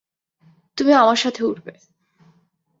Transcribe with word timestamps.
তুমি 0.77 0.91
আমার 0.93 1.15
সাথে 1.15 1.41
উড়বে। 1.45 1.73